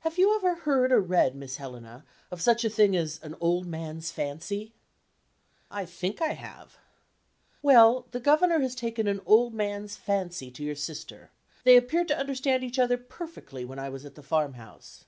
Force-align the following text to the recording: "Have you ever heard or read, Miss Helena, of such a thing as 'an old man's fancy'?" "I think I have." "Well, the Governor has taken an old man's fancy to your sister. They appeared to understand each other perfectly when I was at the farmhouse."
"Have 0.00 0.18
you 0.18 0.34
ever 0.34 0.56
heard 0.56 0.90
or 0.90 1.00
read, 1.00 1.36
Miss 1.36 1.58
Helena, 1.58 2.04
of 2.32 2.40
such 2.42 2.64
a 2.64 2.68
thing 2.68 2.96
as 2.96 3.20
'an 3.22 3.36
old 3.38 3.64
man's 3.64 4.10
fancy'?" 4.10 4.72
"I 5.70 5.86
think 5.86 6.20
I 6.20 6.32
have." 6.32 6.78
"Well, 7.62 8.08
the 8.10 8.18
Governor 8.18 8.58
has 8.58 8.74
taken 8.74 9.06
an 9.06 9.20
old 9.24 9.54
man's 9.54 9.94
fancy 9.94 10.50
to 10.50 10.64
your 10.64 10.74
sister. 10.74 11.30
They 11.62 11.76
appeared 11.76 12.08
to 12.08 12.18
understand 12.18 12.64
each 12.64 12.80
other 12.80 12.96
perfectly 12.98 13.64
when 13.64 13.78
I 13.78 13.88
was 13.88 14.04
at 14.04 14.16
the 14.16 14.22
farmhouse." 14.24 15.04